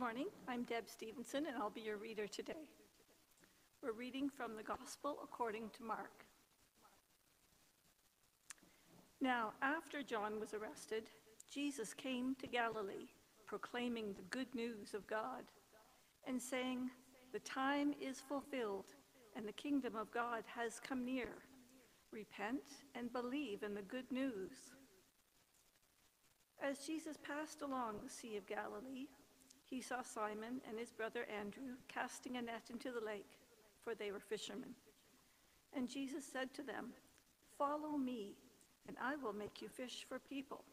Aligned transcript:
morning. 0.00 0.28
I'm 0.48 0.62
Deb 0.62 0.88
Stevenson, 0.88 1.44
and 1.44 1.58
I'll 1.58 1.68
be 1.68 1.82
your 1.82 1.98
reader 1.98 2.26
today. 2.26 2.70
We're 3.82 3.92
reading 3.92 4.30
from 4.30 4.56
the 4.56 4.62
Gospel 4.62 5.18
according 5.22 5.68
to 5.76 5.84
Mark. 5.84 6.24
Now, 9.20 9.52
after 9.60 10.02
John 10.02 10.40
was 10.40 10.54
arrested, 10.54 11.10
Jesus 11.52 11.92
came 11.92 12.34
to 12.36 12.46
Galilee, 12.46 13.10
proclaiming 13.46 14.14
the 14.14 14.22
good 14.30 14.46
news 14.54 14.94
of 14.94 15.06
God, 15.06 15.44
and 16.26 16.40
saying, 16.40 16.88
The 17.34 17.40
time 17.40 17.92
is 18.00 18.22
fulfilled, 18.26 18.94
and 19.36 19.46
the 19.46 19.52
kingdom 19.52 19.96
of 19.96 20.10
God 20.10 20.44
has 20.46 20.80
come 20.80 21.04
near. 21.04 21.28
Repent 22.10 22.64
and 22.94 23.12
believe 23.12 23.62
in 23.62 23.74
the 23.74 23.82
good 23.82 24.10
news. 24.10 24.72
As 26.62 26.86
Jesus 26.86 27.18
passed 27.22 27.60
along 27.60 27.96
the 28.02 28.08
Sea 28.08 28.38
of 28.38 28.46
Galilee, 28.46 29.08
he 29.70 29.80
saw 29.80 30.02
Simon 30.02 30.60
and 30.68 30.76
his 30.76 30.90
brother 30.90 31.26
Andrew 31.38 31.76
casting 31.86 32.36
a 32.36 32.42
net 32.42 32.64
into 32.70 32.90
the 32.90 33.04
lake, 33.04 33.38
for 33.84 33.94
they 33.94 34.10
were 34.10 34.18
fishermen. 34.18 34.74
And 35.72 35.88
Jesus 35.88 36.24
said 36.24 36.52
to 36.54 36.62
them, 36.64 36.90
Follow 37.56 37.96
me, 37.96 38.34
and 38.88 38.96
I 39.00 39.14
will 39.14 39.32
make 39.32 39.62
you 39.62 39.68
fish 39.68 40.04
for 40.08 40.18
people. 40.18 40.64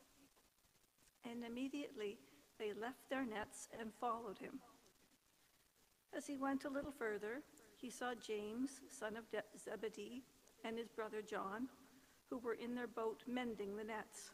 And 1.30 1.44
immediately 1.44 2.18
they 2.58 2.73
left 2.73 3.08
their 3.10 3.23
nets 3.23 3.68
and 3.80 3.94
followed 4.02 4.40
him. 4.40 4.60
As 6.16 6.26
he 6.26 6.38
went 6.38 6.66
a 6.66 6.70
little 6.70 6.92
further, 6.92 7.44
he 7.76 7.92
saw 7.92 8.14
James, 8.16 8.82
son 8.90 9.16
of 9.16 9.26
Zebedee, 9.64 10.23
and 10.64 10.76
his 10.76 10.90
brother 10.90 11.22
John, 11.22 11.68
who 12.32 12.40
were 12.40 12.56
in 12.56 12.73
their 12.73 12.88
boat 12.88 13.23
mending 13.28 13.76
the 13.76 13.84
nets. 13.84 14.32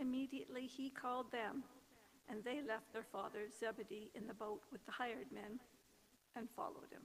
Immediately 0.00 0.66
he 0.66 0.90
called 0.90 1.30
them, 1.30 1.62
and 2.30 2.44
they 2.44 2.60
left 2.66 2.92
their 2.92 3.04
father 3.10 3.48
Zebedee 3.58 4.10
in 4.14 4.26
the 4.26 4.34
boat 4.34 4.62
with 4.70 4.84
the 4.86 4.92
hired 4.92 5.32
men 5.32 5.58
and 6.36 6.48
followed 6.54 6.90
him. 6.90 7.02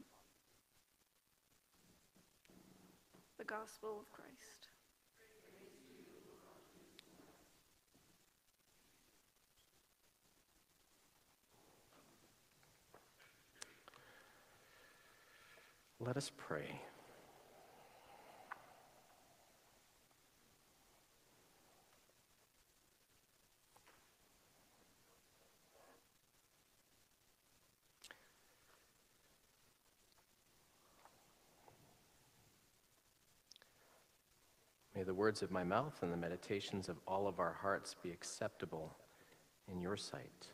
The 3.38 3.46
Gospel 3.46 4.00
of 4.02 4.12
Christ. 4.12 4.70
Let 16.00 16.18
us 16.18 16.32
pray. 16.36 16.82
May 35.04 35.08
the 35.08 35.14
words 35.14 35.42
of 35.42 35.52
my 35.52 35.66
mouth 35.66 36.00
and 36.02 36.14
the 36.14 36.18
meditations 36.18 36.88
of 36.88 36.96
all 37.06 37.28
of 37.28 37.38
our 37.38 37.58
hearts 37.62 37.94
be 38.02 38.12
acceptable 38.12 38.96
in 39.70 39.82
your 39.82 39.98
sight, 39.98 40.48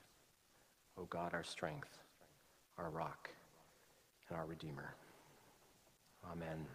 O 0.97 1.03
God, 1.03 1.35
our 1.35 1.43
strength, 1.43 1.99
our 2.79 2.89
rock, 2.89 3.29
and 4.27 4.39
our 4.39 4.47
Redeemer. 4.47 4.95
Amen. 6.31 6.65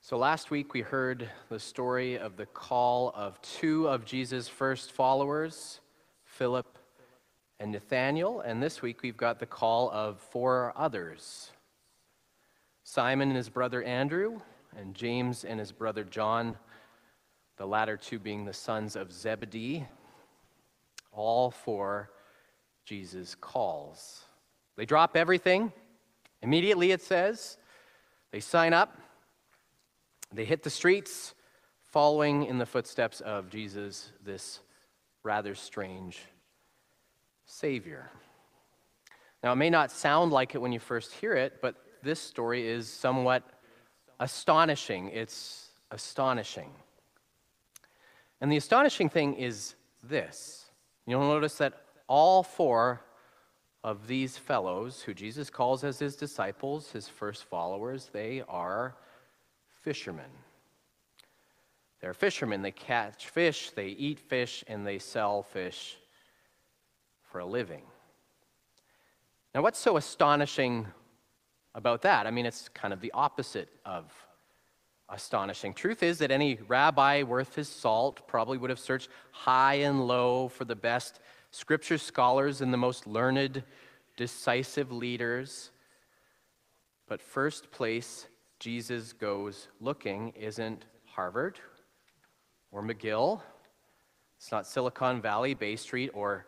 So 0.00 0.16
last 0.16 0.52
week 0.52 0.74
we 0.74 0.80
heard 0.82 1.28
the 1.48 1.58
story 1.58 2.16
of 2.16 2.36
the 2.36 2.46
call 2.46 3.12
of 3.16 3.42
two 3.42 3.88
of 3.88 4.04
Jesus' 4.04 4.46
first 4.46 4.92
followers, 4.92 5.80
Philip 6.24 6.78
and 7.58 7.72
Nathanael, 7.72 8.42
and 8.42 8.62
this 8.62 8.80
week 8.80 9.02
we've 9.02 9.16
got 9.16 9.40
the 9.40 9.46
call 9.46 9.90
of 9.90 10.20
four 10.20 10.72
others 10.76 11.50
Simon 12.88 13.28
and 13.28 13.36
his 13.36 13.48
brother 13.48 13.82
Andrew, 13.82 14.40
and 14.76 14.94
James 14.94 15.44
and 15.44 15.58
his 15.58 15.72
brother 15.72 16.04
John, 16.04 16.56
the 17.56 17.66
latter 17.66 17.96
two 17.96 18.18
being 18.18 18.44
the 18.44 18.52
sons 18.52 18.96
of 18.96 19.12
Zebedee, 19.12 19.86
all 21.12 21.50
four 21.50 22.10
Jesus 22.84 23.34
calls. 23.34 24.24
They 24.76 24.86
drop 24.86 25.16
everything 25.16 25.72
Immediately, 26.42 26.92
it 26.92 27.02
says, 27.02 27.58
they 28.30 28.40
sign 28.40 28.72
up, 28.72 28.96
they 30.32 30.44
hit 30.44 30.62
the 30.62 30.70
streets, 30.70 31.34
following 31.82 32.44
in 32.44 32.58
the 32.58 32.66
footsteps 32.66 33.20
of 33.20 33.48
Jesus, 33.48 34.12
this 34.22 34.60
rather 35.22 35.54
strange 35.54 36.20
Savior. 37.46 38.10
Now, 39.42 39.52
it 39.52 39.56
may 39.56 39.70
not 39.70 39.90
sound 39.90 40.32
like 40.32 40.54
it 40.54 40.58
when 40.58 40.72
you 40.72 40.78
first 40.78 41.12
hear 41.14 41.34
it, 41.34 41.60
but 41.62 41.74
this 42.06 42.20
story 42.20 42.66
is 42.66 42.88
somewhat 42.88 43.42
astonishing. 44.20 45.08
It's 45.08 45.70
astonishing. 45.90 46.70
And 48.40 48.50
the 48.50 48.56
astonishing 48.56 49.08
thing 49.08 49.34
is 49.34 49.74
this 50.02 50.70
you'll 51.06 51.20
notice 51.20 51.58
that 51.58 51.82
all 52.06 52.44
four 52.44 53.02
of 53.82 54.06
these 54.06 54.38
fellows, 54.38 55.02
who 55.02 55.14
Jesus 55.14 55.50
calls 55.50 55.82
as 55.82 55.98
his 55.98 56.14
disciples, 56.16 56.92
his 56.92 57.08
first 57.08 57.44
followers, 57.44 58.08
they 58.12 58.42
are 58.48 58.96
fishermen. 59.82 60.30
They're 62.00 62.14
fishermen. 62.14 62.62
They 62.62 62.70
catch 62.70 63.28
fish, 63.28 63.70
they 63.70 63.88
eat 63.88 64.20
fish, 64.20 64.62
and 64.68 64.86
they 64.86 65.00
sell 65.00 65.42
fish 65.42 65.96
for 67.24 67.40
a 67.40 67.46
living. 67.46 67.82
Now, 69.54 69.62
what's 69.62 69.78
so 69.78 69.96
astonishing 69.96 70.86
about 71.76 72.02
that? 72.02 72.26
I 72.26 72.32
mean, 72.32 72.46
it's 72.46 72.68
kind 72.70 72.92
of 72.92 73.00
the 73.00 73.12
opposite 73.12 73.68
of 73.84 74.12
astonishing. 75.08 75.74
Truth 75.74 76.02
is 76.02 76.18
that 76.18 76.32
any 76.32 76.58
rabbi 76.66 77.22
worth 77.22 77.54
his 77.54 77.68
salt 77.68 78.26
probably 78.26 78.58
would 78.58 78.70
have 78.70 78.80
searched 78.80 79.10
high 79.30 79.74
and 79.74 80.08
low 80.08 80.48
for 80.48 80.64
the 80.64 80.74
best 80.74 81.20
scripture 81.52 81.98
scholars 81.98 82.60
and 82.60 82.72
the 82.72 82.78
most 82.78 83.06
learned, 83.06 83.62
decisive 84.16 84.90
leaders. 84.90 85.70
But 87.06 87.20
first 87.20 87.70
place 87.70 88.26
Jesus 88.58 89.12
goes 89.12 89.68
looking 89.80 90.30
isn't 90.30 90.86
Harvard 91.04 91.60
or 92.72 92.82
McGill. 92.82 93.42
It's 94.38 94.50
not 94.50 94.66
Silicon 94.66 95.20
Valley, 95.20 95.54
Bay 95.54 95.76
Street, 95.76 96.10
or 96.14 96.46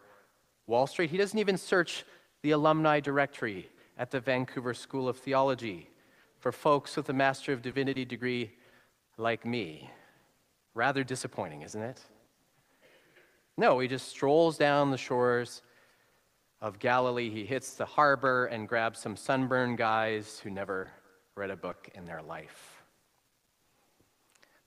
Wall 0.67 0.87
Street. 0.87 1.11
He 1.11 1.17
doesn't 1.17 1.39
even 1.39 1.57
search 1.57 2.05
the 2.43 2.53
alumni 2.53 3.01
directory 3.01 3.69
at 3.99 4.11
the 4.13 4.21
Vancouver 4.21 4.73
School 4.73 5.09
of 5.09 5.19
Theology 5.19 5.91
for 6.39 6.53
folks 6.53 6.97
with 6.97 7.09
a 7.09 7.13
Master 7.13 7.53
of 7.53 7.61
Divinity 7.61 8.05
degree 8.05 8.53
like 9.17 9.45
me. 9.45 9.91
Rather 10.75 11.03
disappointing, 11.03 11.63
isn't 11.63 11.83
it? 11.83 12.01
No, 13.57 13.81
he 13.81 13.89
just 13.89 14.09
strolls 14.09 14.57
down 14.57 14.93
the 14.93 14.97
shores 14.97 15.63
of 16.61 16.79
Galilee. 16.79 17.29
He 17.29 17.45
hits 17.45 17.75
the 17.75 17.85
harbor 17.85 18.47
and 18.47 18.69
grabs 18.69 19.01
some 19.01 19.17
sunburned 19.17 19.79
guys 19.79 20.41
who 20.43 20.51
never 20.51 20.89
read 21.35 21.51
a 21.51 21.57
book 21.57 21.89
in 21.95 22.05
their 22.05 22.23
life. 22.23 22.83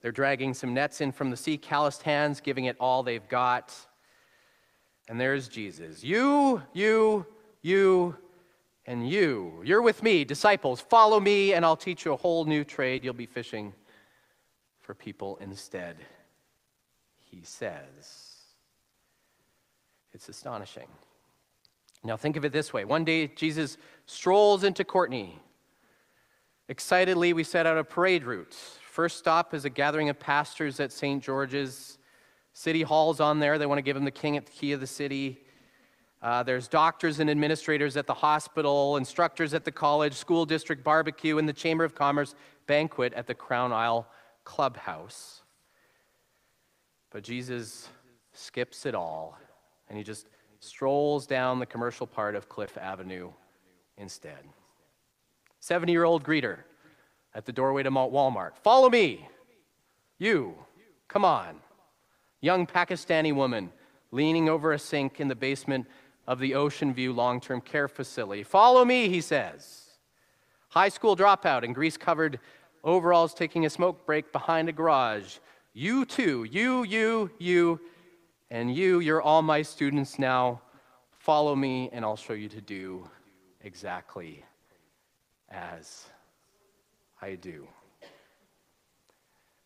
They're 0.02 0.12
dragging 0.12 0.52
some 0.52 0.74
nets 0.74 1.00
in 1.00 1.12
from 1.12 1.30
the 1.30 1.36
sea, 1.36 1.56
calloused 1.56 2.02
hands, 2.02 2.40
giving 2.40 2.66
it 2.66 2.76
all 2.78 3.02
they've 3.02 3.26
got. 3.28 3.74
And 5.08 5.18
there's 5.18 5.48
Jesus. 5.48 6.04
You, 6.04 6.60
you, 6.74 7.24
you, 7.62 8.16
and 8.86 9.08
you. 9.08 9.62
You're 9.64 9.82
with 9.82 10.02
me, 10.02 10.24
disciples. 10.24 10.80
Follow 10.80 11.20
me, 11.20 11.54
and 11.54 11.64
I'll 11.64 11.76
teach 11.76 12.04
you 12.04 12.12
a 12.12 12.16
whole 12.16 12.44
new 12.44 12.64
trade. 12.64 13.04
You'll 13.04 13.14
be 13.14 13.26
fishing 13.26 13.72
for 14.80 14.94
people 14.94 15.38
instead, 15.40 15.96
he 17.30 17.42
says. 17.42 18.36
It's 20.12 20.28
astonishing. 20.28 20.88
Now, 22.04 22.16
think 22.16 22.36
of 22.36 22.44
it 22.44 22.52
this 22.52 22.72
way 22.72 22.84
one 22.84 23.04
day, 23.04 23.28
Jesus 23.28 23.78
strolls 24.06 24.64
into 24.64 24.84
Courtenay. 24.84 25.34
Excitedly, 26.68 27.32
we 27.32 27.44
set 27.44 27.66
out 27.66 27.78
a 27.78 27.84
parade 27.84 28.24
route. 28.24 28.54
First 28.54 29.18
stop 29.18 29.54
is 29.54 29.64
a 29.64 29.70
gathering 29.70 30.08
of 30.08 30.18
pastors 30.18 30.80
at 30.80 30.92
St. 30.92 31.22
George's. 31.22 31.98
City 32.54 32.82
Hall's 32.82 33.20
on 33.20 33.40
there. 33.40 33.58
They 33.58 33.66
want 33.66 33.78
to 33.78 33.82
give 33.82 33.96
him 33.96 34.04
the 34.04 34.10
king 34.10 34.36
at 34.36 34.46
the 34.46 34.52
key 34.52 34.72
of 34.72 34.80
the 34.80 34.86
city. 34.86 35.40
Uh, 36.22 36.42
there's 36.42 36.68
doctors 36.68 37.18
and 37.18 37.28
administrators 37.28 37.96
at 37.96 38.06
the 38.06 38.14
hospital, 38.14 38.96
instructors 38.96 39.54
at 39.54 39.64
the 39.64 39.72
college, 39.72 40.14
school 40.14 40.46
district 40.46 40.84
barbecue, 40.84 41.38
and 41.38 41.48
the 41.48 41.52
Chamber 41.52 41.82
of 41.82 41.96
Commerce 41.96 42.36
banquet 42.68 43.12
at 43.14 43.26
the 43.26 43.34
Crown 43.34 43.72
Isle 43.72 44.06
Clubhouse. 44.44 45.42
But 47.10 47.24
Jesus 47.24 47.88
skips 48.32 48.86
it 48.86 48.94
all 48.94 49.36
and 49.88 49.98
he 49.98 50.04
just 50.04 50.28
strolls 50.60 51.26
down 51.26 51.58
the 51.58 51.66
commercial 51.66 52.06
part 52.06 52.34
of 52.34 52.48
Cliffe 52.48 52.78
Avenue 52.78 53.30
instead. 53.98 54.38
70 55.60 55.92
year 55.92 56.04
old 56.04 56.24
greeter 56.24 56.58
at 57.34 57.44
the 57.44 57.52
doorway 57.52 57.82
to 57.82 57.90
Walmart. 57.90 58.56
Follow 58.62 58.88
me. 58.88 59.28
You, 60.18 60.54
come 61.08 61.24
on. 61.24 61.56
Young 62.40 62.66
Pakistani 62.66 63.34
woman 63.34 63.72
leaning 64.12 64.48
over 64.48 64.72
a 64.72 64.78
sink 64.78 65.20
in 65.20 65.28
the 65.28 65.34
basement 65.34 65.86
of 66.26 66.38
the 66.38 66.54
Ocean 66.54 66.94
View 66.94 67.12
long 67.12 67.40
term 67.40 67.60
care 67.60 67.88
facility. 67.88 68.42
Follow 68.42 68.84
me, 68.84 69.08
he 69.08 69.20
says. 69.20 69.82
High 70.68 70.88
school 70.88 71.16
dropout 71.16 71.64
in 71.64 71.72
grease 71.72 71.96
covered 71.96 72.38
overalls 72.84 73.34
taking 73.34 73.66
a 73.66 73.70
smoke 73.70 74.06
break 74.06 74.32
behind 74.32 74.68
a 74.68 74.72
garage. 74.72 75.36
You 75.74 76.04
too, 76.04 76.44
you, 76.44 76.84
you, 76.84 77.30
you, 77.38 77.80
and 78.50 78.74
you, 78.74 79.00
you're 79.00 79.22
all 79.22 79.42
my 79.42 79.62
students 79.62 80.18
now. 80.18 80.60
Follow 81.18 81.54
me, 81.54 81.88
and 81.92 82.04
I'll 82.04 82.16
show 82.16 82.32
you 82.32 82.48
to 82.48 82.60
do 82.60 83.08
exactly 83.62 84.44
as 85.48 86.04
I 87.20 87.36
do. 87.36 87.66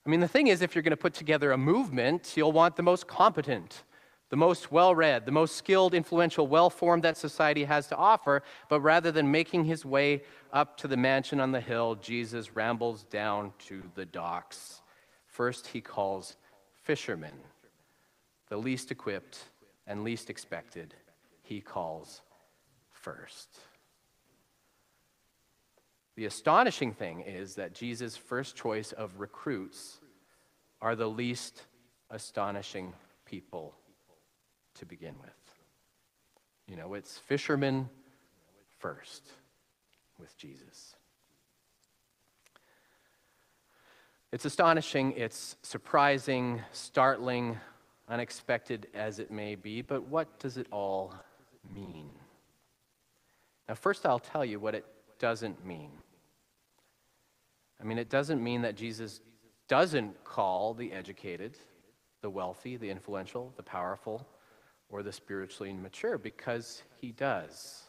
I 0.05 0.09
mean, 0.09 0.21
the 0.21 0.29
thing 0.29 0.47
is, 0.47 0.63
if 0.63 0.75
you're 0.75 0.83
going 0.83 0.91
to 0.93 0.97
put 0.97 1.15
together 1.15 1.51
a 1.53 1.59
movement, 1.59 2.35
you'll 2.37 2.53
want 2.53 2.77
the 2.77 2.83
most 2.83 3.09
competent, 3.09 3.83
the 4.29 4.37
most 4.37 4.73
well 4.73 4.95
read, 4.95 5.25
the 5.25 5.33
most 5.33 5.57
skilled, 5.57 5.95
influential, 5.95 6.47
well 6.47 6.71
formed 6.71 7.05
that 7.05 7.17
society 7.17 7.65
has 7.65 7.87
to 7.89 7.97
offer. 7.97 8.43
But 8.69 8.81
rather 8.81 9.13
than 9.13 9.31
making 9.31 9.65
his 9.65 9.85
way 9.85 10.23
up 10.53 10.77
to 10.79 10.89
the 10.89 10.97
mansion 10.97 11.41
on 11.41 11.53
the 11.53 11.61
hill, 11.61 11.95
Jesus 11.95 12.57
rambles 12.57 13.05
down 13.05 13.53
to 13.67 13.83
the 13.95 14.07
docks. 14.07 14.83
First, 15.27 15.69
he 15.69 15.81
calls 15.81 16.37
fishermen, 16.83 17.35
the 18.49 18.57
least 18.57 18.91
equipped 18.91 19.39
and 19.87 20.03
least 20.03 20.31
expected, 20.31 20.95
he 21.43 21.61
calls 21.61 22.23
first. 22.91 23.61
The 26.17 26.25
astonishing 26.25 26.93
thing 26.93 27.21
is 27.21 27.55
that 27.57 27.75
Jesus' 27.75 28.17
first 28.17 28.57
choice 28.57 28.91
of 28.93 29.21
recruits 29.21 30.01
are 30.81 30.97
the 30.97 31.09
least 31.09 31.63
astonishing 32.11 32.95
people 33.27 33.75
to 34.79 34.87
begin 34.87 35.15
with. 35.21 35.31
You 36.69 36.77
know, 36.77 36.95
it's 36.95 37.19
fishermen 37.19 37.89
first 38.79 39.23
with 40.19 40.37
Jesus. 40.37 40.97
It's 44.33 44.45
astonishing, 44.45 45.13
it's 45.17 45.57
surprising, 45.63 46.61
startling, 46.73 47.59
unexpected 48.09 48.89
as 48.95 49.19
it 49.19 49.31
may 49.31 49.55
be, 49.55 49.83
but 49.83 50.09
what 50.09 50.39
does 50.39 50.57
it 50.57 50.67
all 50.71 51.15
mean? 51.75 52.11
Now, 53.69 53.75
first, 53.75 54.05
I'll 54.05 54.19
tell 54.19 54.45
you 54.45 54.61
what 54.61 54.75
it 54.75 54.85
doesn't 55.19 55.65
mean. 55.65 55.91
I 57.81 57.85
mean, 57.85 57.99
it 57.99 58.09
doesn't 58.09 58.43
mean 58.43 58.63
that 58.63 58.77
Jesus 58.77 59.21
doesn't 59.69 60.23
call 60.25 60.75
the 60.75 60.93
educated, 60.93 61.57
the 62.21 62.31
wealthy, 62.31 62.77
the 62.77 62.91
influential, 62.91 63.53
the 63.57 63.63
powerful, 63.63 64.27
or 64.89 65.03
the 65.03 65.13
spiritually 65.13 65.73
mature, 65.73 66.19
because 66.19 66.83
he 67.01 67.13
does. 67.13 67.83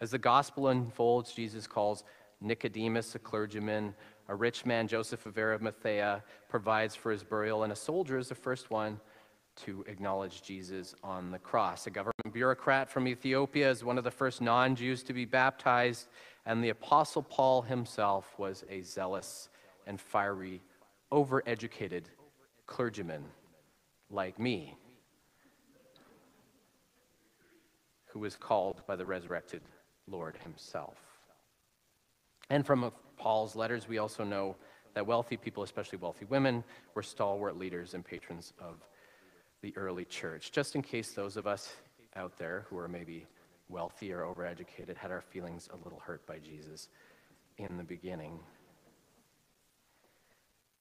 As 0.00 0.12
the 0.12 0.18
gospel 0.18 0.68
unfolds, 0.68 1.32
Jesus 1.32 1.66
calls 1.66 2.04
Nicodemus, 2.40 3.14
a 3.14 3.18
clergyman, 3.18 3.94
a 4.28 4.34
rich 4.34 4.64
man, 4.64 4.88
Joseph 4.88 5.26
of 5.26 5.36
Arimathea, 5.36 6.22
provides 6.48 6.94
for 6.94 7.12
his 7.12 7.22
burial, 7.22 7.64
and 7.64 7.72
a 7.72 7.76
soldier 7.76 8.16
is 8.16 8.28
the 8.28 8.34
first 8.34 8.70
one 8.70 9.00
to 9.56 9.84
acknowledge 9.88 10.42
Jesus 10.42 10.94
on 11.04 11.30
the 11.30 11.38
cross. 11.38 11.86
A 11.86 11.90
government 11.90 12.32
bureaucrat 12.32 12.88
from 12.88 13.06
Ethiopia 13.06 13.70
is 13.70 13.84
one 13.84 13.98
of 13.98 14.04
the 14.04 14.10
first 14.10 14.40
non 14.40 14.74
Jews 14.74 15.02
to 15.02 15.12
be 15.12 15.24
baptized, 15.24 16.08
and 16.46 16.64
the 16.64 16.70
Apostle 16.70 17.22
Paul 17.22 17.62
himself 17.62 18.38
was 18.38 18.64
a 18.70 18.82
zealous 18.82 19.50
and 19.86 20.00
fiery, 20.00 20.62
overeducated 21.12 22.04
clergyman 22.66 23.24
like 24.10 24.38
me, 24.38 24.76
who 28.12 28.20
was 28.20 28.36
called 28.36 28.82
by 28.86 28.96
the 28.96 29.06
resurrected 29.06 29.62
Lord 30.06 30.36
himself. 30.42 30.96
And 32.48 32.66
from 32.66 32.92
Paul's 33.16 33.54
letters, 33.54 33.88
we 33.88 33.98
also 33.98 34.24
know 34.24 34.56
that 34.94 35.06
wealthy 35.06 35.36
people, 35.36 35.62
especially 35.62 35.98
wealthy 35.98 36.24
women, 36.24 36.64
were 36.94 37.02
stalwart 37.02 37.56
leaders 37.56 37.94
and 37.94 38.04
patrons 38.04 38.52
of 38.58 38.76
the 39.62 39.76
early 39.76 40.04
church. 40.04 40.50
Just 40.50 40.74
in 40.74 40.82
case 40.82 41.12
those 41.12 41.36
of 41.36 41.46
us 41.46 41.72
out 42.16 42.36
there 42.36 42.66
who 42.68 42.78
are 42.78 42.88
maybe 42.88 43.26
wealthy 43.68 44.12
or 44.12 44.22
overeducated 44.22 44.96
had 44.96 45.12
our 45.12 45.20
feelings 45.20 45.68
a 45.72 45.84
little 45.84 46.00
hurt 46.00 46.26
by 46.26 46.38
Jesus 46.38 46.88
in 47.58 47.76
the 47.76 47.84
beginning. 47.84 48.40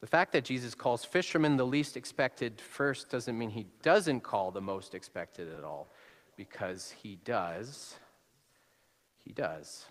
The 0.02 0.08
fact 0.08 0.32
that 0.32 0.46
Jesus 0.46 0.74
calls 0.74 1.04
fishermen 1.04 1.58
the 1.58 1.66
least 1.66 1.98
expected 1.98 2.60
first 2.62 3.10
doesn't 3.10 3.38
mean 3.38 3.50
he 3.50 3.68
doesn't 3.84 4.22
call 4.22 4.50
the 4.50 4.62
most 4.62 4.96
expected 4.96 5.54
at 5.56 5.64
all, 5.64 5.92
because 6.40 6.96
he 7.04 7.18
does. 7.26 7.96
He 9.26 9.34
does. 9.34 9.86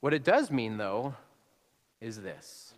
What 0.00 0.14
it 0.14 0.24
does 0.24 0.50
mean, 0.50 0.78
though, 0.78 1.14
is 2.00 2.22
this. 2.22 2.72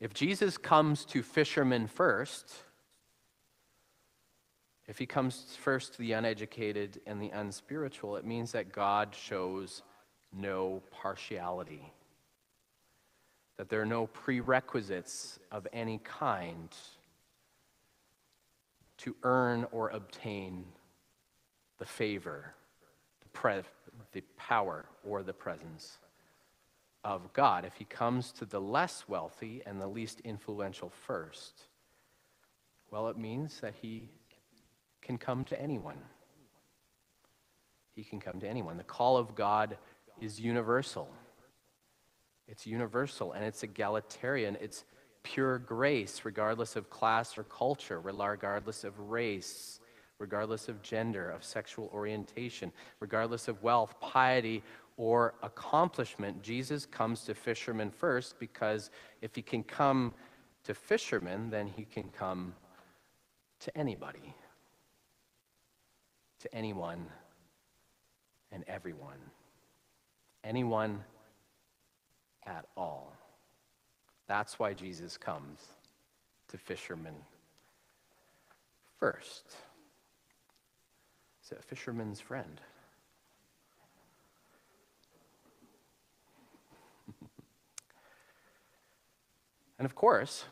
If 0.00 0.12
Jesus 0.12 0.58
comes 0.58 1.06
to 1.06 1.22
fishermen 1.22 1.86
first, 1.86 2.52
if 4.86 4.98
he 4.98 5.06
comes 5.06 5.56
first 5.58 5.94
to 5.94 5.98
the 6.00 6.12
uneducated 6.12 7.00
and 7.06 7.22
the 7.22 7.30
unspiritual, 7.30 8.16
it 8.16 8.26
means 8.26 8.52
that 8.52 8.70
God 8.70 9.14
shows 9.14 9.82
no 10.30 10.82
partiality, 10.90 11.90
that 13.56 13.70
there 13.70 13.80
are 13.80 13.86
no 13.86 14.08
prerequisites 14.08 15.38
of 15.50 15.66
any 15.72 16.00
kind 16.04 16.68
to 18.98 19.16
earn 19.22 19.66
or 19.72 19.90
obtain 19.90 20.64
the 21.78 21.84
favor, 21.84 22.54
the, 23.22 23.28
pre- 23.28 23.62
the 24.12 24.22
power, 24.36 24.86
or 25.04 25.22
the 25.22 25.32
presence 25.32 25.98
of 27.04 27.32
God. 27.32 27.64
If 27.64 27.74
he 27.74 27.84
comes 27.84 28.32
to 28.32 28.44
the 28.44 28.60
less 28.60 29.04
wealthy 29.08 29.62
and 29.64 29.80
the 29.80 29.86
least 29.86 30.20
influential 30.20 30.90
first, 30.90 31.62
well, 32.90 33.08
it 33.08 33.16
means 33.16 33.60
that 33.60 33.74
he 33.80 34.10
can 35.02 35.18
come 35.18 35.44
to 35.44 35.60
anyone. 35.60 35.98
He 37.94 38.04
can 38.04 38.20
come 38.20 38.40
to 38.40 38.48
anyone. 38.48 38.76
The 38.76 38.84
call 38.84 39.16
of 39.16 39.34
God 39.34 39.76
is 40.20 40.40
universal. 40.40 41.08
It's 42.46 42.66
universal 42.66 43.32
and 43.32 43.44
it's 43.44 43.62
egalitarian. 43.62 44.56
It's 44.60 44.84
pure 45.22 45.58
grace, 45.58 46.22
regardless 46.24 46.76
of 46.76 46.90
class 46.90 47.36
or 47.36 47.44
culture, 47.44 48.00
regardless 48.00 48.84
of 48.84 48.98
race, 48.98 49.80
regardless 50.18 50.68
of 50.68 50.82
gender, 50.82 51.30
of 51.30 51.44
sexual 51.44 51.90
orientation, 51.92 52.72
regardless 53.00 53.48
of 53.48 53.62
wealth, 53.62 53.94
piety, 54.00 54.62
or 54.96 55.34
accomplishment. 55.42 56.42
Jesus 56.42 56.86
comes 56.86 57.22
to 57.24 57.34
fishermen 57.34 57.90
first 57.90 58.38
because 58.38 58.90
if 59.22 59.34
he 59.34 59.42
can 59.42 59.62
come 59.62 60.12
to 60.64 60.74
fishermen, 60.74 61.50
then 61.50 61.66
he 61.66 61.84
can 61.84 62.08
come 62.10 62.54
to 63.60 63.76
anybody 63.76 64.34
to 66.40 66.54
anyone 66.54 67.06
and 68.52 68.64
everyone. 68.66 69.18
Anyone 70.44 71.04
at 72.46 72.64
all. 72.76 73.12
That's 74.28 74.58
why 74.58 74.74
Jesus 74.74 75.16
comes 75.16 75.58
to 76.48 76.58
fishermen 76.58 77.14
first. 79.00 79.44
Is 81.42 81.52
a 81.52 81.62
fisherman's 81.62 82.20
friend? 82.20 82.60
and 89.78 89.86
of 89.86 89.94
course, 89.94 90.44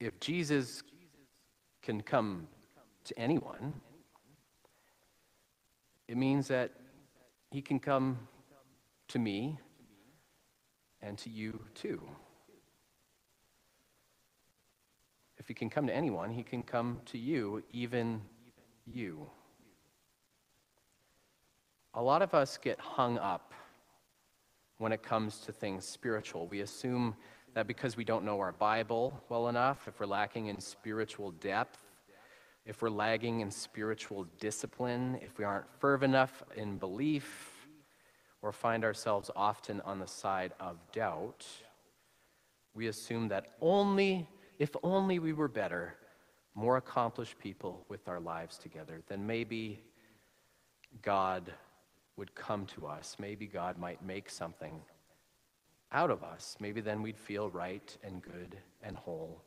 if 0.00 0.18
Jesus 0.18 0.82
can 1.82 2.00
come 2.00 2.48
to 3.04 3.16
anyone, 3.16 3.74
it 6.08 6.16
means 6.16 6.48
that 6.48 6.72
he 7.52 7.62
can 7.62 7.78
come 7.78 8.18
to 9.06 9.20
me 9.20 9.58
and 11.04 11.18
to 11.18 11.30
you 11.30 11.60
too. 11.74 12.00
If 15.36 15.48
he 15.48 15.54
can 15.54 15.68
come 15.68 15.86
to 15.86 15.94
anyone, 15.94 16.30
he 16.30 16.42
can 16.42 16.62
come 16.62 17.00
to 17.06 17.18
you, 17.18 17.62
even 17.72 18.22
you. 18.86 19.26
A 21.92 22.02
lot 22.02 22.22
of 22.22 22.34
us 22.34 22.56
get 22.56 22.80
hung 22.80 23.18
up 23.18 23.52
when 24.78 24.90
it 24.92 25.02
comes 25.02 25.38
to 25.40 25.52
things 25.52 25.84
spiritual. 25.84 26.48
We 26.48 26.60
assume 26.60 27.14
that 27.52 27.66
because 27.66 27.96
we 27.96 28.04
don't 28.04 28.24
know 28.24 28.40
our 28.40 28.52
Bible 28.52 29.22
well 29.28 29.48
enough, 29.48 29.86
if 29.86 30.00
we're 30.00 30.06
lacking 30.06 30.46
in 30.46 30.58
spiritual 30.58 31.32
depth, 31.32 31.78
if 32.64 32.80
we're 32.80 32.90
lagging 32.90 33.40
in 33.40 33.50
spiritual 33.50 34.26
discipline, 34.40 35.18
if 35.22 35.38
we 35.38 35.44
aren't 35.44 35.66
fervent 35.78 36.14
enough 36.14 36.42
in 36.56 36.78
belief, 36.78 37.53
or 38.44 38.52
find 38.52 38.84
ourselves 38.84 39.30
often 39.34 39.80
on 39.86 39.98
the 39.98 40.06
side 40.06 40.52
of 40.60 40.76
doubt, 40.92 41.46
we 42.74 42.88
assume 42.88 43.26
that 43.28 43.54
only, 43.62 44.28
if 44.58 44.76
only 44.82 45.18
we 45.18 45.32
were 45.32 45.48
better, 45.48 45.94
more 46.54 46.76
accomplished 46.76 47.38
people 47.38 47.86
with 47.88 48.06
our 48.06 48.20
lives 48.20 48.58
together, 48.58 49.00
then 49.08 49.26
maybe 49.26 49.80
God 51.00 51.54
would 52.16 52.34
come 52.34 52.66
to 52.66 52.86
us. 52.86 53.16
Maybe 53.18 53.46
God 53.46 53.78
might 53.78 54.04
make 54.04 54.28
something 54.28 54.82
out 55.90 56.10
of 56.10 56.22
us. 56.22 56.54
Maybe 56.60 56.82
then 56.82 57.00
we'd 57.00 57.18
feel 57.18 57.48
right 57.48 57.96
and 58.04 58.20
good 58.20 58.58
and 58.82 58.94
whole 58.94 59.42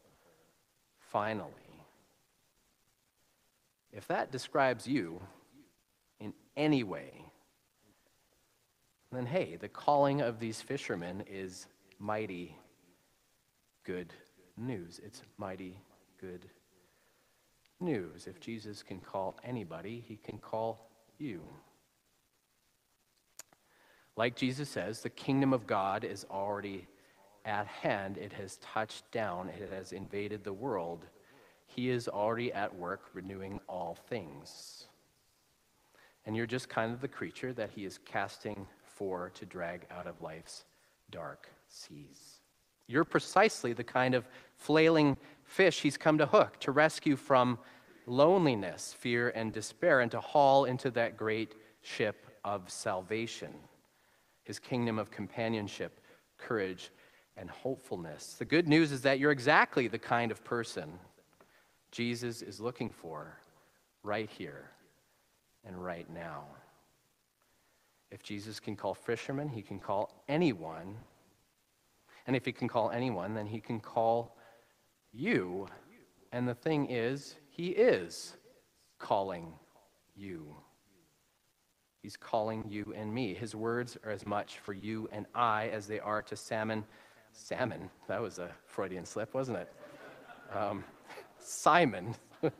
finally. 0.97 1.51
If 3.93 4.07
that 4.07 4.31
describes 4.31 4.87
you 4.87 5.21
in 6.19 6.33
any 6.57 6.81
way, 6.81 7.26
then 9.11 9.25
hey, 9.25 9.55
the 9.55 9.69
calling 9.69 10.21
of 10.21 10.39
these 10.39 10.61
fishermen 10.61 11.23
is 11.29 11.67
mighty 11.99 12.55
good 13.83 14.13
news. 14.57 14.99
It's 15.03 15.21
mighty 15.37 15.79
good 16.19 16.45
news. 17.79 18.27
If 18.27 18.39
Jesus 18.39 18.83
can 18.83 18.99
call 18.99 19.37
anybody, 19.43 20.03
he 20.05 20.17
can 20.17 20.37
call 20.37 20.89
you. 21.17 21.41
Like 24.15 24.35
Jesus 24.35 24.67
says, 24.67 25.01
the 25.01 25.09
kingdom 25.09 25.53
of 25.53 25.67
God 25.67 26.03
is 26.03 26.25
already 26.29 26.87
at 27.45 27.67
hand. 27.67 28.17
It 28.17 28.33
has 28.33 28.57
touched 28.57 29.09
down, 29.11 29.49
it 29.49 29.71
has 29.71 29.93
invaded 29.93 30.43
the 30.43 30.53
world. 30.53 31.05
He 31.67 31.89
is 31.89 32.07
already 32.07 32.51
at 32.51 32.75
work 32.75 33.03
renewing 33.13 33.59
all 33.69 33.97
things. 34.09 34.87
And 36.25 36.35
you're 36.35 36.45
just 36.45 36.67
kind 36.67 36.91
of 36.91 36.99
the 36.99 37.07
creature 37.07 37.53
that 37.53 37.69
he 37.69 37.85
is 37.85 37.99
casting 37.99 38.67
for 38.97 39.31
to 39.35 39.45
drag 39.45 39.85
out 39.91 40.07
of 40.07 40.21
life's 40.21 40.65
dark 41.11 41.49
seas. 41.67 42.41
You're 42.87 43.03
precisely 43.03 43.73
the 43.73 43.83
kind 43.83 44.15
of 44.15 44.27
flailing 44.55 45.17
fish 45.43 45.81
he's 45.81 45.97
come 45.97 46.17
to 46.17 46.25
hook, 46.25 46.59
to 46.61 46.71
rescue 46.71 47.15
from 47.15 47.59
loneliness, 48.05 48.95
fear, 48.97 49.29
and 49.35 49.53
despair, 49.53 49.99
and 49.99 50.11
to 50.11 50.19
haul 50.19 50.65
into 50.65 50.89
that 50.91 51.17
great 51.17 51.55
ship 51.81 52.25
of 52.43 52.69
salvation 52.69 53.53
his 54.47 54.59
kingdom 54.59 54.97
of 54.97 55.11
companionship, 55.11 55.99
courage, 56.37 56.89
and 57.35 57.49
hopefulness. 57.49 58.35
The 58.39 58.45
good 58.45 58.65
news 58.65 58.93
is 58.93 59.01
that 59.01 59.19
you're 59.19 59.31
exactly 59.31 59.89
the 59.89 59.99
kind 59.99 60.31
of 60.31 60.41
person 60.45 60.89
Jesus 61.91 62.41
is 62.41 62.61
looking 62.61 62.89
for 62.89 63.37
right 64.03 64.29
here 64.29 64.71
and 65.65 65.83
right 65.83 66.09
now. 66.09 66.45
If 68.11 68.23
Jesus 68.23 68.59
can 68.59 68.75
call 68.75 68.93
fishermen, 68.93 69.49
he 69.49 69.61
can 69.61 69.79
call 69.79 70.23
anyone. 70.27 70.95
And 72.25 72.35
if 72.35 72.45
he 72.45 72.51
can 72.51 72.67
call 72.67 72.91
anyone, 72.91 73.33
then 73.33 73.47
he 73.47 73.59
can 73.59 73.79
call 73.79 74.37
you. 75.11 75.67
And 76.31 76.47
the 76.47 76.55
thing 76.55 76.89
is, 76.89 77.35
he 77.49 77.69
is 77.69 78.35
calling 78.99 79.53
you. 80.15 80.55
He's 82.01 82.15
calling 82.15 82.63
you 82.69 82.93
and 82.95 83.13
me. 83.13 83.33
His 83.33 83.55
words 83.55 83.97
are 84.05 84.11
as 84.11 84.25
much 84.25 84.59
for 84.59 84.73
you 84.73 85.09
and 85.11 85.25
I 85.35 85.67
as 85.69 85.87
they 85.87 85.99
are 85.99 86.21
to 86.23 86.35
salmon. 86.35 86.85
Salmon, 87.33 87.89
that 88.07 88.21
was 88.21 88.39
a 88.39 88.49
Freudian 88.65 89.05
slip, 89.05 89.33
wasn't 89.33 89.57
it? 89.57 89.73
Um, 90.55 90.83
Simon. 91.39 92.15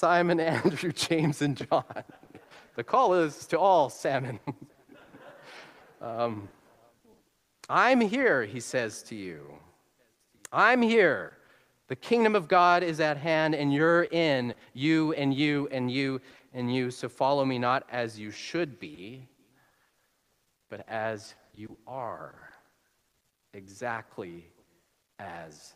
Simon, 0.00 0.40
Andrew, 0.40 0.92
James, 0.92 1.42
and 1.42 1.54
John. 1.54 1.84
The 2.74 2.82
call 2.82 3.12
is 3.12 3.46
to 3.48 3.58
all 3.58 3.90
salmon. 3.90 4.40
um, 6.00 6.48
I'm 7.68 8.00
here, 8.00 8.44
he 8.44 8.60
says 8.60 9.02
to 9.04 9.14
you. 9.14 9.44
I'm 10.50 10.80
here. 10.80 11.34
The 11.88 11.96
kingdom 11.96 12.34
of 12.34 12.48
God 12.48 12.82
is 12.82 12.98
at 12.98 13.18
hand, 13.18 13.54
and 13.54 13.74
you're 13.74 14.04
in, 14.04 14.54
you 14.72 15.12
and 15.12 15.34
you 15.34 15.68
and 15.70 15.90
you 15.90 16.22
and 16.54 16.74
you. 16.74 16.90
So 16.90 17.06
follow 17.06 17.44
me 17.44 17.58
not 17.58 17.86
as 17.92 18.18
you 18.18 18.30
should 18.30 18.80
be, 18.80 19.28
but 20.70 20.82
as 20.88 21.34
you 21.54 21.76
are, 21.86 22.54
exactly 23.52 24.46
as 25.18 25.74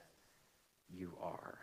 you 0.88 1.12
are. 1.21 1.59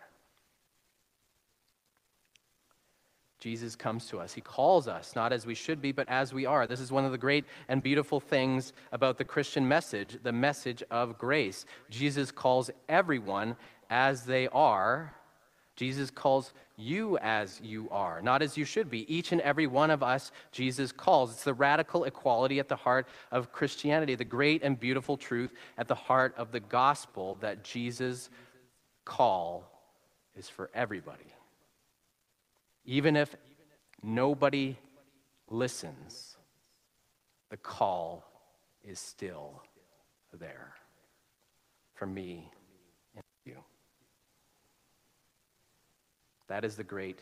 Jesus 3.42 3.74
comes 3.74 4.06
to 4.06 4.20
us. 4.20 4.32
He 4.32 4.40
calls 4.40 4.86
us, 4.86 5.16
not 5.16 5.32
as 5.32 5.46
we 5.46 5.56
should 5.56 5.82
be, 5.82 5.90
but 5.90 6.08
as 6.08 6.32
we 6.32 6.46
are. 6.46 6.64
This 6.64 6.78
is 6.78 6.92
one 6.92 7.04
of 7.04 7.10
the 7.10 7.18
great 7.18 7.44
and 7.66 7.82
beautiful 7.82 8.20
things 8.20 8.72
about 8.92 9.18
the 9.18 9.24
Christian 9.24 9.66
message, 9.66 10.16
the 10.22 10.30
message 10.30 10.80
of 10.92 11.18
grace. 11.18 11.64
Jesus 11.90 12.30
calls 12.30 12.70
everyone 12.88 13.56
as 13.90 14.22
they 14.22 14.46
are. 14.52 15.12
Jesus 15.74 16.08
calls 16.08 16.52
you 16.76 17.18
as 17.18 17.60
you 17.64 17.88
are, 17.90 18.22
not 18.22 18.42
as 18.42 18.56
you 18.56 18.64
should 18.64 18.88
be. 18.88 19.12
Each 19.12 19.32
and 19.32 19.40
every 19.40 19.66
one 19.66 19.90
of 19.90 20.04
us, 20.04 20.30
Jesus 20.52 20.92
calls. 20.92 21.32
It's 21.32 21.42
the 21.42 21.52
radical 21.52 22.04
equality 22.04 22.60
at 22.60 22.68
the 22.68 22.76
heart 22.76 23.08
of 23.32 23.50
Christianity, 23.50 24.14
the 24.14 24.24
great 24.24 24.62
and 24.62 24.78
beautiful 24.78 25.16
truth 25.16 25.52
at 25.76 25.88
the 25.88 25.96
heart 25.96 26.32
of 26.36 26.52
the 26.52 26.60
gospel 26.60 27.38
that 27.40 27.64
Jesus' 27.64 28.30
call 29.04 29.68
is 30.36 30.48
for 30.48 30.70
everybody. 30.74 31.24
Even 32.84 33.16
if 33.16 33.34
nobody 34.02 34.76
listens, 35.48 36.36
the 37.50 37.56
call 37.56 38.24
is 38.82 38.98
still 38.98 39.62
there 40.38 40.74
for 41.94 42.06
me 42.06 42.50
and 43.14 43.22
you. 43.44 43.56
That 46.48 46.64
is 46.64 46.76
the 46.76 46.84
great 46.84 47.20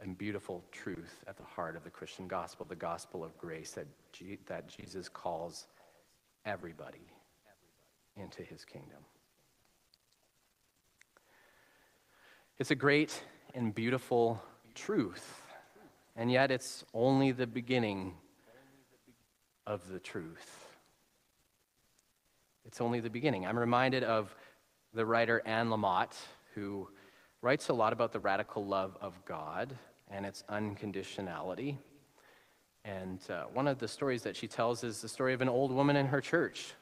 and 0.00 0.18
beautiful 0.18 0.64
truth 0.72 1.24
at 1.26 1.36
the 1.36 1.44
heart 1.44 1.76
of 1.76 1.84
the 1.84 1.90
Christian 1.90 2.28
gospel, 2.28 2.66
the 2.68 2.76
gospel 2.76 3.24
of 3.24 3.36
grace 3.38 3.72
that, 3.72 3.86
G- 4.12 4.38
that 4.46 4.68
Jesus 4.68 5.08
calls 5.08 5.66
everybody 6.44 7.06
into 8.16 8.42
his 8.42 8.64
kingdom. 8.64 8.98
It's 12.58 12.70
a 12.70 12.74
great 12.74 13.22
and 13.54 13.74
beautiful 13.74 14.42
truth, 14.76 15.42
and 16.14 16.30
yet 16.30 16.50
it's 16.50 16.84
only 16.94 17.32
the 17.32 17.46
beginning 17.46 18.14
of 19.66 19.88
the 19.90 19.98
truth. 19.98 20.66
It's 22.64 22.80
only 22.80 23.00
the 23.00 23.10
beginning. 23.10 23.46
I'm 23.46 23.58
reminded 23.58 24.04
of 24.04 24.34
the 24.94 25.04
writer 25.04 25.42
Anne 25.44 25.68
Lamott, 25.68 26.14
who 26.54 26.88
writes 27.42 27.68
a 27.68 27.72
lot 27.72 27.92
about 27.92 28.12
the 28.12 28.20
radical 28.20 28.64
love 28.64 28.96
of 29.00 29.14
God 29.24 29.76
and 30.10 30.24
its 30.24 30.44
unconditionality. 30.48 31.76
And 32.84 33.20
uh, 33.30 33.44
one 33.52 33.66
of 33.66 33.78
the 33.78 33.88
stories 33.88 34.22
that 34.22 34.36
she 34.36 34.46
tells 34.46 34.84
is 34.84 35.00
the 35.00 35.08
story 35.08 35.34
of 35.34 35.40
an 35.40 35.48
old 35.48 35.72
woman 35.72 35.96
in 35.96 36.06
her 36.06 36.20
church 36.20 36.74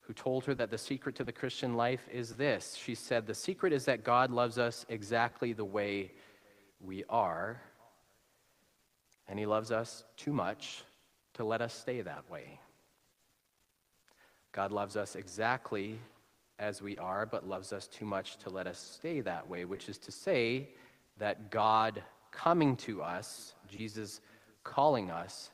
who 0.00 0.14
told 0.14 0.44
her 0.44 0.54
that 0.54 0.70
the 0.70 0.78
secret 0.78 1.14
to 1.14 1.22
the 1.22 1.30
Christian 1.30 1.76
life 1.76 2.08
is 2.12 2.34
this. 2.34 2.74
She 2.74 2.96
said, 2.96 3.26
The 3.26 3.34
secret 3.34 3.72
is 3.72 3.84
that 3.84 4.02
God 4.02 4.32
loves 4.32 4.58
us 4.58 4.84
exactly 4.88 5.52
the 5.52 5.64
way 5.64 6.10
we 6.84 7.04
are, 7.08 7.60
and 9.28 9.38
He 9.38 9.46
loves 9.46 9.70
us 9.70 10.04
too 10.16 10.32
much 10.32 10.82
to 11.34 11.44
let 11.44 11.60
us 11.60 11.74
stay 11.74 12.00
that 12.00 12.28
way. 12.30 12.60
God 14.52 14.72
loves 14.72 14.96
us 14.96 15.14
exactly 15.14 15.98
as 16.58 16.82
we 16.82 16.96
are, 16.98 17.24
but 17.24 17.48
loves 17.48 17.72
us 17.72 17.86
too 17.86 18.04
much 18.04 18.36
to 18.38 18.50
let 18.50 18.66
us 18.66 18.78
stay 18.78 19.20
that 19.20 19.48
way, 19.48 19.64
which 19.64 19.88
is 19.88 19.98
to 19.98 20.12
say 20.12 20.68
that 21.18 21.50
God 21.50 22.02
coming 22.30 22.76
to 22.76 23.02
us, 23.02 23.54
Jesus 23.68 24.20
calling 24.64 25.10
us, 25.10 25.50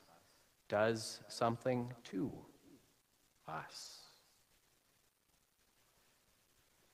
does 0.68 1.20
something 1.28 1.92
to 2.04 2.30
us. 3.48 3.98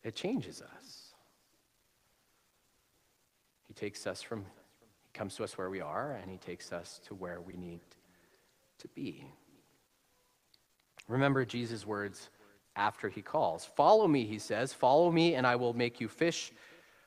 It 0.03 0.15
changes 0.15 0.63
us. 0.63 1.02
He 3.73 3.75
takes 3.75 4.07
us 4.07 4.21
from, 4.21 4.41
he 4.41 5.11
comes 5.15 5.35
to 5.37 5.45
us 5.45 5.57
where 5.57 5.71
we 5.71 5.81
are, 5.81 6.19
and 6.21 6.31
he 6.31 6.37
takes 6.37 6.75
us 6.75 7.01
to 7.07 7.15
where 7.15 7.41
we 7.41 7.55
need 7.55 7.81
to 8.81 8.89
be. 8.89 9.25
Remember 11.09 11.47
Jesus' 11.47 11.87
words 11.87 12.29
after 12.77 13.09
he 13.09 13.23
calls. 13.23 13.65
Follow 13.65 14.07
me, 14.07 14.27
he 14.27 14.39
says. 14.39 14.75
Follow 14.75 15.11
me, 15.11 15.37
and 15.37 15.47
I 15.47 15.57
will 15.57 15.73
make 15.73 16.03
you 16.03 16.09
fish 16.09 16.53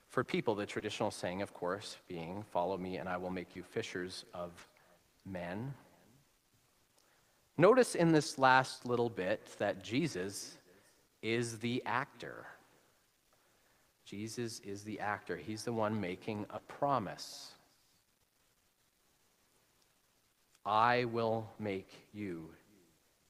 for 0.09 0.23
people. 0.23 0.55
The 0.55 0.65
traditional 0.65 1.11
saying, 1.11 1.43
of 1.43 1.53
course, 1.53 1.97
being, 2.07 2.43
Follow 2.49 2.77
me, 2.79 2.97
and 2.97 3.07
I 3.07 3.17
will 3.17 3.29
make 3.29 3.55
you 3.55 3.61
fishers 3.61 4.25
of 4.33 4.67
men. 5.23 5.71
Notice 7.59 7.93
in 7.93 8.11
this 8.11 8.39
last 8.39 8.87
little 8.87 9.11
bit 9.11 9.55
that 9.59 9.83
Jesus 9.83 10.57
is 11.21 11.59
the 11.59 11.83
actor. 11.85 12.47
Jesus 14.05 14.59
is 14.59 14.83
the 14.83 14.99
actor. 14.99 15.35
He's 15.35 15.63
the 15.63 15.73
one 15.73 15.99
making 15.99 16.45
a 16.49 16.59
promise. 16.59 17.51
I 20.65 21.05
will 21.05 21.49
make 21.59 21.89
you 22.13 22.49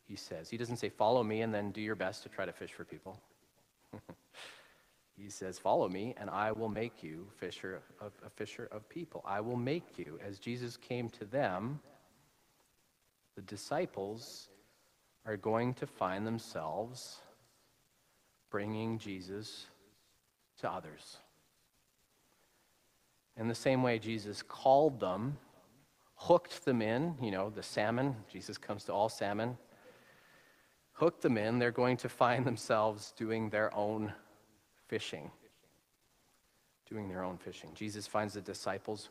he 0.07 0.15
says. 0.15 0.51
He 0.51 0.57
doesn't 0.57 0.77
say, 0.77 0.89
follow 0.89 1.23
me 1.23 1.41
and 1.41 1.51
then 1.51 1.71
do 1.71 1.81
your 1.81 1.95
best 1.95 2.21
to 2.23 2.29
try 2.29 2.45
to 2.45 2.51
fish 2.51 2.71
for 2.71 2.85
people. 2.85 3.19
He 5.17 5.29
says, 5.29 5.57
Follow 5.57 5.87
me, 5.87 6.13
and 6.17 6.29
I 6.29 6.51
will 6.51 6.69
make 6.69 7.01
you 7.01 7.27
fisher 7.37 7.81
of, 8.01 8.11
a 8.25 8.29
fisher 8.29 8.67
of 8.71 8.87
people. 8.89 9.23
I 9.25 9.39
will 9.39 9.55
make 9.55 9.97
you. 9.97 10.19
As 10.25 10.39
Jesus 10.39 10.75
came 10.75 11.09
to 11.11 11.25
them, 11.25 11.79
the 13.35 13.41
disciples 13.41 14.49
are 15.25 15.37
going 15.37 15.73
to 15.75 15.87
find 15.87 16.27
themselves 16.27 17.21
bringing 18.49 18.99
Jesus 18.99 19.67
to 20.65 20.71
others. 20.71 21.17
In 23.37 23.47
the 23.47 23.55
same 23.55 23.83
way, 23.83 23.99
Jesus 23.99 24.41
called 24.41 24.99
them, 24.99 25.37
hooked 26.15 26.65
them 26.65 26.81
in, 26.81 27.15
you 27.21 27.29
know, 27.29 27.51
the 27.51 27.61
salmon, 27.61 28.15
Jesus 28.31 28.57
comes 28.57 28.83
to 28.85 28.93
all 28.93 29.07
salmon, 29.07 29.57
hooked 30.93 31.21
them 31.21 31.37
in, 31.37 31.59
they're 31.59 31.71
going 31.71 31.97
to 31.97 32.09
find 32.09 32.45
themselves 32.45 33.13
doing 33.15 33.49
their 33.49 33.73
own 33.75 34.11
fishing. 34.87 35.29
Doing 36.89 37.09
their 37.09 37.23
own 37.23 37.37
fishing. 37.37 37.69
Jesus 37.75 38.07
finds 38.07 38.33
the 38.33 38.41
disciples 38.41 39.09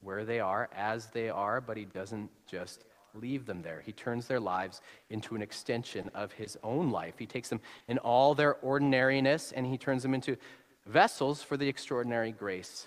where 0.00 0.24
they 0.24 0.38
are, 0.38 0.68
as 0.76 1.06
they 1.06 1.30
are, 1.30 1.60
but 1.60 1.76
he 1.76 1.84
doesn't 1.84 2.30
just 2.46 2.84
leave 3.14 3.46
them 3.46 3.62
there. 3.62 3.82
He 3.84 3.92
turns 3.92 4.26
their 4.26 4.40
lives 4.40 4.80
into 5.10 5.34
an 5.34 5.42
extension 5.42 6.10
of 6.14 6.32
his 6.32 6.56
own 6.62 6.90
life. 6.90 7.14
He 7.18 7.26
takes 7.26 7.48
them 7.48 7.60
in 7.88 7.98
all 7.98 8.34
their 8.34 8.56
ordinariness 8.56 9.52
and 9.52 9.66
he 9.66 9.76
turns 9.76 10.02
them 10.02 10.14
into 10.14 10.36
vessels 10.86 11.42
for 11.42 11.56
the 11.56 11.68
extraordinary 11.68 12.32
grace 12.32 12.86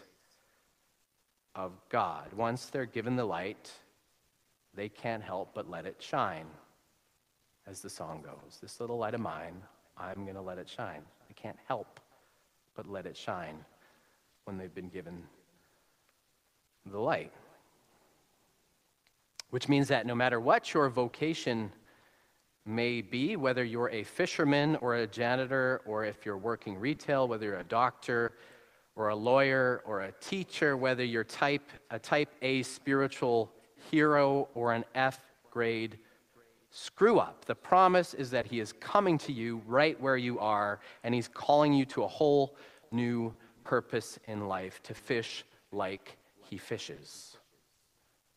of 1.55 1.71
God. 1.89 2.33
Once 2.33 2.65
they're 2.67 2.85
given 2.85 3.15
the 3.15 3.25
light, 3.25 3.71
they 4.73 4.89
can't 4.89 5.23
help 5.23 5.51
but 5.53 5.69
let 5.69 5.85
it 5.85 5.95
shine, 5.99 6.47
as 7.65 7.81
the 7.81 7.89
song 7.89 8.21
goes. 8.21 8.59
This 8.61 8.79
little 8.79 8.97
light 8.97 9.13
of 9.13 9.21
mine, 9.21 9.61
I'm 9.97 10.23
going 10.23 10.35
to 10.35 10.41
let 10.41 10.57
it 10.57 10.69
shine. 10.69 11.01
I 11.29 11.33
can't 11.33 11.57
help 11.67 11.99
but 12.75 12.87
let 12.87 13.05
it 13.05 13.15
shine 13.15 13.63
when 14.43 14.57
they've 14.57 14.75
been 14.75 14.89
given 14.89 15.23
the 16.85 16.99
light. 16.99 17.31
Which 19.49 19.69
means 19.69 19.87
that 19.87 20.05
no 20.05 20.15
matter 20.15 20.39
what 20.39 20.73
your 20.73 20.89
vocation 20.89 21.71
may 22.65 23.01
be, 23.01 23.35
whether 23.35 23.63
you're 23.63 23.89
a 23.89 24.03
fisherman 24.03 24.75
or 24.77 24.95
a 24.95 25.07
janitor, 25.07 25.81
or 25.85 26.03
if 26.03 26.25
you're 26.25 26.37
working 26.37 26.77
retail, 26.77 27.27
whether 27.27 27.45
you're 27.45 27.59
a 27.59 27.63
doctor 27.63 28.33
or 28.95 29.09
a 29.09 29.15
lawyer 29.15 29.83
or 29.85 30.01
a 30.01 30.11
teacher, 30.13 30.75
whether 30.75 31.03
you're 31.03 31.23
type, 31.23 31.69
a 31.91 31.99
type 31.99 32.29
A 32.41 32.63
spiritual 32.63 33.51
hero 33.91 34.47
or 34.55 34.73
an 34.73 34.83
F 34.95 35.19
grade 35.51 35.99
screw 36.71 37.19
up, 37.19 37.45
the 37.45 37.55
promise 37.55 38.13
is 38.13 38.31
that 38.31 38.45
He 38.45 38.59
is 38.59 38.73
coming 38.73 39.17
to 39.19 39.31
you 39.31 39.61
right 39.65 39.99
where 40.01 40.17
you 40.17 40.39
are, 40.39 40.79
and 41.03 41.13
He's 41.13 41.27
calling 41.27 41.71
you 41.71 41.85
to 41.85 42.03
a 42.03 42.07
whole 42.07 42.55
new 42.91 43.33
purpose 43.63 44.17
in 44.27 44.47
life 44.47 44.81
to 44.83 44.93
fish 44.93 45.45
like 45.71 46.17
He 46.41 46.57
fishes. 46.57 47.37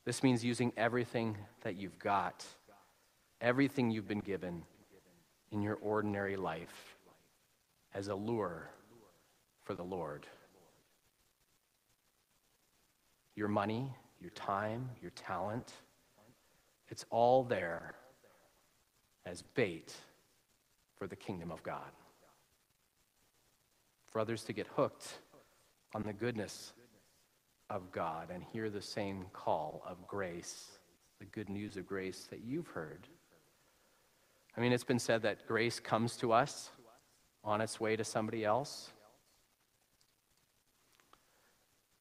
This 0.04 0.22
means 0.22 0.44
using 0.44 0.72
everything 0.76 1.36
that 1.62 1.76
you've 1.76 1.98
got, 1.98 2.44
everything 3.40 3.90
you've 3.90 4.08
been 4.08 4.20
given 4.20 4.62
in 5.50 5.62
your 5.62 5.76
ordinary 5.76 6.36
life 6.36 6.96
as 7.94 8.08
a 8.08 8.14
lure 8.14 8.68
for 9.62 9.74
the 9.74 9.82
Lord. 9.82 10.26
Your 13.34 13.48
money, 13.48 13.92
your 14.20 14.30
time, 14.30 14.90
your 15.00 15.12
talent, 15.12 15.72
it's 16.88 17.04
all 17.10 17.44
there 17.44 17.94
as 19.26 19.42
bait 19.42 19.94
for 20.96 21.06
the 21.06 21.16
kingdom 21.16 21.52
of 21.52 21.62
God. 21.62 21.90
For 24.06 24.20
others 24.20 24.42
to 24.44 24.52
get 24.52 24.66
hooked 24.68 25.18
on 25.94 26.02
the 26.02 26.12
goodness 26.12 26.72
of 27.70 27.92
God 27.92 28.30
and 28.32 28.42
hear 28.42 28.70
the 28.70 28.82
same 28.82 29.26
call 29.32 29.82
of 29.86 30.06
grace, 30.06 30.78
the 31.18 31.26
good 31.26 31.48
news 31.48 31.76
of 31.76 31.86
grace 31.86 32.26
that 32.30 32.40
you've 32.44 32.68
heard. 32.68 33.06
I 34.58 34.60
mean, 34.60 34.72
it's 34.72 34.82
been 34.82 34.98
said 34.98 35.22
that 35.22 35.46
grace 35.46 35.78
comes 35.78 36.16
to 36.16 36.32
us 36.32 36.70
on 37.44 37.60
its 37.60 37.78
way 37.78 37.94
to 37.94 38.02
somebody 38.02 38.44
else. 38.44 38.90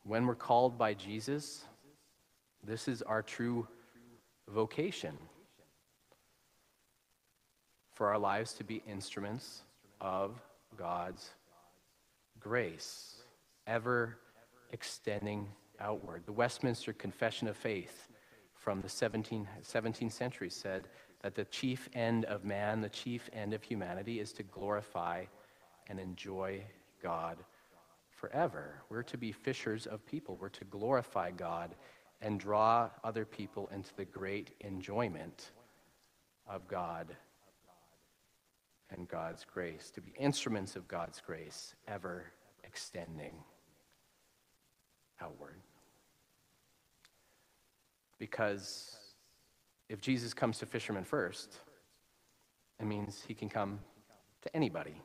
When 0.04 0.26
we're 0.26 0.34
called 0.34 0.76
by 0.76 0.96
Jesus, 0.96 1.64
this 2.64 2.88
is 2.88 3.04
our 3.04 3.22
true 3.22 3.68
vocation 4.50 5.16
for 7.94 8.08
our 8.08 8.18
lives 8.18 8.54
to 8.54 8.64
be 8.64 8.82
instruments 8.88 9.62
of 10.02 10.42
God's 10.76 11.30
grace, 12.40 13.18
ever 13.68 14.18
extending 14.72 15.48
outward. 15.80 16.24
The 16.26 16.32
Westminster 16.32 16.92
Confession 16.92 17.48
of 17.48 17.56
Faith 17.56 18.08
from 18.56 18.82
the 18.82 18.88
17th, 18.88 19.46
17th 19.64 20.12
century 20.12 20.50
said 20.50 20.88
that 21.22 21.36
the 21.36 21.46
chief 21.46 21.90
end 21.94 22.26
of 22.26 22.44
man, 22.46 22.82
the 22.82 22.90
chief 22.90 23.30
end 23.34 23.54
of 23.54 23.64
humanity, 23.64 24.20
is 24.20 24.32
to 24.34 24.44
glorify 24.44 25.26
and 25.88 26.00
enjoy 26.00 26.62
God 27.02 27.38
forever. 28.10 28.82
We're 28.90 29.04
to 29.04 29.18
be 29.18 29.32
fishers 29.32 29.86
of 29.88 30.06
people. 30.06 30.38
We're 30.40 30.50
to 30.50 30.66
glorify 30.66 31.32
God 31.32 31.76
and 32.22 32.40
draw 32.40 32.90
other 33.04 33.26
people 33.26 33.70
into 33.74 33.94
the 33.96 34.06
great 34.06 34.52
enjoyment 34.62 35.52
of 36.48 36.68
God 36.68 37.16
and 38.90 39.08
God's 39.08 39.46
grace, 39.46 39.92
to 39.92 40.02
be 40.02 40.14
instruments 40.18 40.76
of 40.76 40.88
God's 40.88 41.20
grace, 41.20 41.76
ever 41.88 42.26
extending 42.64 43.34
outward. 45.22 45.58
Because 48.18 48.96
if 49.90 50.02
Jesus 50.02 50.34
comes 50.34 50.60
to 50.60 50.66
fishermen 50.66 51.04
first, 51.04 51.60
it 52.80 52.86
means 52.86 53.24
he 53.28 53.34
can 53.34 53.50
come 53.50 53.80
to 54.42 54.56
anybody. 54.56 55.02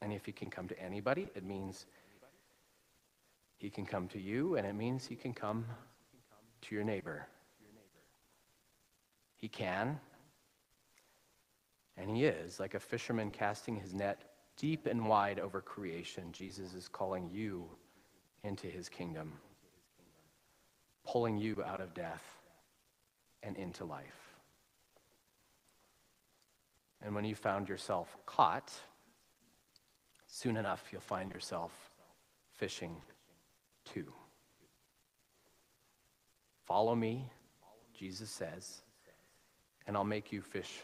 And 0.00 0.12
if 0.12 0.24
he 0.24 0.32
can 0.32 0.50
come 0.50 0.68
to 0.68 0.80
anybody, 0.80 1.28
it 1.34 1.44
means 1.44 1.86
he 3.58 3.70
can 3.70 3.86
come 3.86 4.08
to 4.08 4.20
you, 4.20 4.56
and 4.56 4.66
it 4.66 4.74
means 4.74 5.06
he 5.06 5.14
can 5.14 5.32
come 5.32 5.64
to 6.62 6.74
your 6.74 6.84
neighbor. 6.84 7.26
He 9.36 9.48
can, 9.48 9.98
and 11.96 12.10
he 12.10 12.24
is, 12.24 12.58
like 12.58 12.74
a 12.74 12.80
fisherman 12.80 13.30
casting 13.30 13.76
his 13.76 13.92
net 13.92 14.22
deep 14.56 14.86
and 14.86 15.06
wide 15.06 15.38
over 15.38 15.60
creation. 15.60 16.24
Jesus 16.32 16.74
is 16.74 16.88
calling 16.88 17.28
you 17.32 17.64
into 18.44 18.66
his 18.66 18.88
kingdom, 18.88 19.32
pulling 21.04 21.38
you 21.38 21.62
out 21.64 21.80
of 21.80 21.94
death 21.94 22.41
and 23.42 23.56
into 23.56 23.84
life. 23.84 24.32
And 27.02 27.14
when 27.14 27.24
you 27.24 27.34
found 27.34 27.68
yourself 27.68 28.16
caught, 28.26 28.72
soon 30.26 30.56
enough 30.56 30.84
you'll 30.92 31.00
find 31.00 31.32
yourself 31.32 31.72
fishing 32.54 32.96
too. 33.84 34.12
Follow 36.64 36.94
me, 36.94 37.28
Jesus 37.98 38.30
says, 38.30 38.82
and 39.86 39.96
I'll 39.96 40.04
make 40.04 40.32
you 40.32 40.40
fish 40.40 40.80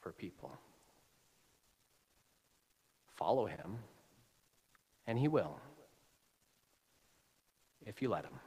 for 0.00 0.12
people. 0.12 0.52
Follow 3.14 3.46
him, 3.46 3.78
and 5.06 5.18
he 5.18 5.26
will 5.26 5.58
if 7.86 8.02
you 8.02 8.10
let 8.10 8.24
him. 8.24 8.38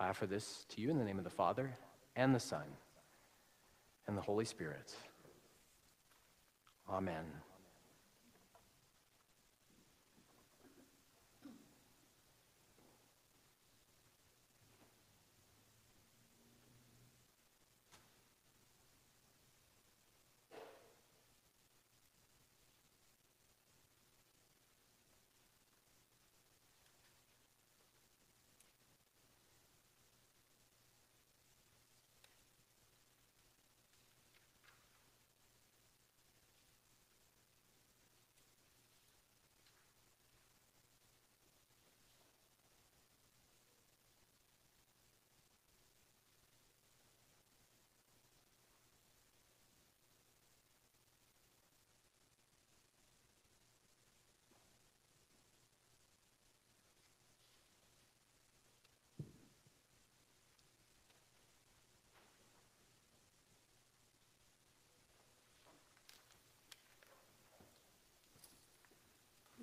I 0.00 0.08
offer 0.08 0.26
this 0.26 0.64
to 0.70 0.80
you 0.80 0.90
in 0.90 0.98
the 0.98 1.04
name 1.04 1.18
of 1.18 1.24
the 1.24 1.30
Father, 1.30 1.76
and 2.14 2.34
the 2.34 2.40
Son, 2.40 2.64
and 4.06 4.16
the 4.16 4.22
Holy 4.22 4.44
Spirit. 4.44 4.94
Amen. 6.88 7.24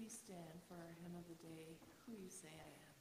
Stand 0.09 0.61
for 0.67 0.75
our 0.75 0.95
hymn 1.01 1.15
of 1.17 1.25
the 1.27 1.35
day, 1.41 1.77
Who 2.05 2.13
You 2.13 2.29
Say 2.29 2.53
I 2.53 2.69
Am. 2.69 2.94